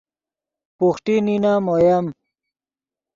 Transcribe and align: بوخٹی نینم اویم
بوخٹی 0.77 1.15
نینم 1.25 1.65
اویم 1.73 2.05